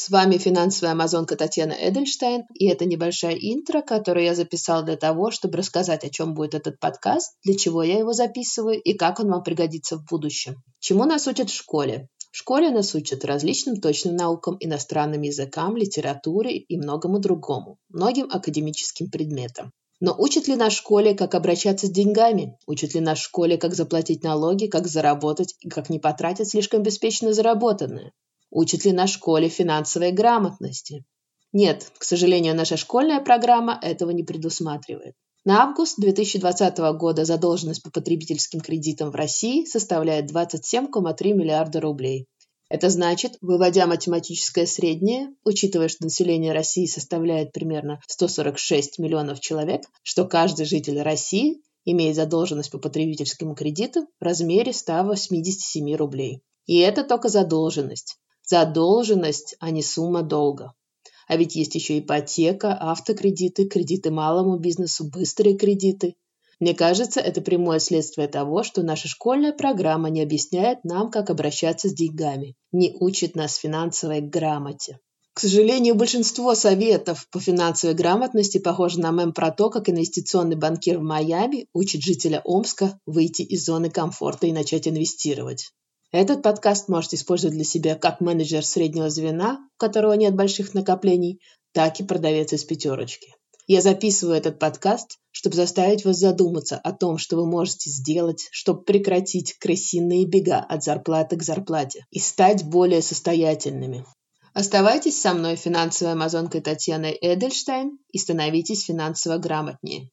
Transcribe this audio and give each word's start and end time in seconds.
С 0.00 0.10
вами 0.10 0.38
финансовая 0.38 0.92
амазонка 0.92 1.34
Татьяна 1.34 1.72
Эдельштейн, 1.72 2.44
и 2.54 2.68
это 2.68 2.84
небольшая 2.84 3.34
интро, 3.34 3.82
которую 3.82 4.26
я 4.26 4.36
записала 4.36 4.84
для 4.84 4.96
того, 4.96 5.32
чтобы 5.32 5.58
рассказать, 5.58 6.04
о 6.04 6.08
чем 6.08 6.34
будет 6.34 6.54
этот 6.54 6.78
подкаст, 6.78 7.34
для 7.42 7.56
чего 7.56 7.82
я 7.82 7.98
его 7.98 8.12
записываю 8.12 8.80
и 8.80 8.92
как 8.94 9.18
он 9.18 9.28
вам 9.28 9.42
пригодится 9.42 9.96
в 9.96 10.04
будущем. 10.04 10.62
Чему 10.78 11.04
нас 11.04 11.26
учат 11.26 11.50
в 11.50 11.56
школе? 11.56 12.08
В 12.30 12.36
школе 12.36 12.70
нас 12.70 12.94
учат 12.94 13.24
различным 13.24 13.80
точным 13.80 14.14
наукам, 14.14 14.56
иностранным 14.60 15.22
языкам, 15.22 15.76
литературе 15.76 16.56
и 16.56 16.76
многому 16.76 17.18
другому, 17.18 17.78
многим 17.88 18.28
академическим 18.30 19.10
предметам. 19.10 19.72
Но 19.98 20.14
учат 20.16 20.46
ли 20.46 20.54
нас 20.54 20.74
в 20.74 20.76
школе, 20.76 21.14
как 21.14 21.34
обращаться 21.34 21.88
с 21.88 21.90
деньгами? 21.90 22.56
Учат 22.68 22.94
ли 22.94 23.00
нас 23.00 23.18
в 23.18 23.22
школе, 23.22 23.58
как 23.58 23.74
заплатить 23.74 24.22
налоги, 24.22 24.68
как 24.68 24.86
заработать 24.86 25.56
и 25.58 25.68
как 25.68 25.90
не 25.90 25.98
потратить 25.98 26.50
слишком 26.50 26.84
беспечно 26.84 27.32
заработанное? 27.32 28.12
Учит 28.50 28.84
ли 28.84 28.92
нас 28.92 29.10
в 29.10 29.14
школе 29.14 29.48
финансовой 29.48 30.10
грамотности? 30.10 31.04
Нет, 31.52 31.92
к 31.98 32.04
сожалению, 32.04 32.54
наша 32.54 32.76
школьная 32.76 33.20
программа 33.20 33.78
этого 33.82 34.10
не 34.10 34.22
предусматривает. 34.22 35.14
На 35.44 35.62
август 35.62 35.98
2020 35.98 36.78
года 36.98 37.24
задолженность 37.24 37.82
по 37.82 37.90
потребительским 37.90 38.60
кредитам 38.60 39.10
в 39.10 39.14
России 39.14 39.64
составляет 39.64 40.30
27,3 40.30 41.32
миллиарда 41.32 41.80
рублей. 41.80 42.26
Это 42.70 42.90
значит, 42.90 43.38
выводя 43.40 43.86
математическое 43.86 44.66
среднее, 44.66 45.28
учитывая, 45.44 45.88
что 45.88 46.04
население 46.04 46.52
России 46.52 46.86
составляет 46.86 47.52
примерно 47.52 48.00
146 48.06 48.98
миллионов 48.98 49.40
человек, 49.40 49.82
что 50.02 50.26
каждый 50.26 50.66
житель 50.66 51.00
России 51.00 51.62
имеет 51.84 52.16
задолженность 52.16 52.70
по 52.70 52.78
потребительским 52.78 53.54
кредитам 53.54 54.06
в 54.20 54.24
размере 54.24 54.74
187 54.74 55.96
рублей. 55.96 56.42
И 56.66 56.76
это 56.78 57.04
только 57.04 57.30
задолженность 57.30 58.18
задолженность, 58.48 59.56
а 59.60 59.70
не 59.70 59.82
сумма 59.82 60.22
долга. 60.22 60.72
А 61.26 61.36
ведь 61.36 61.56
есть 61.56 61.74
еще 61.74 61.98
ипотека, 61.98 62.76
автокредиты, 62.80 63.68
кредиты 63.68 64.10
малому 64.10 64.58
бизнесу, 64.58 65.08
быстрые 65.10 65.56
кредиты. 65.56 66.14
Мне 66.58 66.74
кажется, 66.74 67.20
это 67.20 67.40
прямое 67.40 67.78
следствие 67.78 68.26
того, 68.26 68.62
что 68.62 68.82
наша 68.82 69.06
школьная 69.06 69.52
программа 69.52 70.08
не 70.10 70.22
объясняет 70.22 70.82
нам, 70.84 71.10
как 71.10 71.30
обращаться 71.30 71.88
с 71.88 71.94
деньгами, 71.94 72.56
не 72.72 72.96
учит 72.98 73.36
нас 73.36 73.56
финансовой 73.56 74.22
грамоте. 74.22 74.98
К 75.34 75.40
сожалению, 75.40 75.94
большинство 75.94 76.56
советов 76.56 77.28
по 77.30 77.38
финансовой 77.38 77.94
грамотности 77.94 78.58
похожи 78.58 78.98
на 78.98 79.12
мем 79.12 79.32
про 79.32 79.52
то, 79.52 79.70
как 79.70 79.88
инвестиционный 79.88 80.56
банкир 80.56 80.98
в 80.98 81.02
Майами 81.02 81.68
учит 81.72 82.02
жителя 82.02 82.40
Омска 82.44 82.98
выйти 83.06 83.42
из 83.42 83.64
зоны 83.64 83.88
комфорта 83.88 84.48
и 84.48 84.52
начать 84.52 84.88
инвестировать. 84.88 85.70
Этот 86.10 86.42
подкаст 86.42 86.88
можете 86.88 87.16
использовать 87.16 87.54
для 87.54 87.64
себя 87.64 87.94
как 87.94 88.22
менеджер 88.22 88.64
среднего 88.64 89.10
звена, 89.10 89.58
у 89.58 89.78
которого 89.78 90.14
нет 90.14 90.34
больших 90.34 90.72
накоплений, 90.72 91.38
так 91.72 92.00
и 92.00 92.04
продавец 92.04 92.52
из 92.54 92.64
пятерочки. 92.64 93.34
Я 93.66 93.82
записываю 93.82 94.38
этот 94.38 94.58
подкаст, 94.58 95.18
чтобы 95.32 95.56
заставить 95.56 96.06
вас 96.06 96.16
задуматься 96.16 96.78
о 96.78 96.92
том, 96.92 97.18
что 97.18 97.36
вы 97.36 97.46
можете 97.46 97.90
сделать, 97.90 98.48
чтобы 98.50 98.84
прекратить 98.84 99.58
крысиные 99.58 100.24
бега 100.24 100.60
от 100.60 100.82
зарплаты 100.82 101.36
к 101.36 101.42
зарплате 101.42 102.06
и 102.10 102.18
стать 102.18 102.64
более 102.64 103.02
состоятельными. 103.02 104.06
Оставайтесь 104.54 105.20
со 105.20 105.34
мной, 105.34 105.56
финансовой 105.56 106.14
амазонкой 106.14 106.62
Татьяной 106.62 107.18
Эдельштейн, 107.20 107.98
и 108.10 108.16
становитесь 108.16 108.84
финансово 108.84 109.36
грамотнее. 109.36 110.08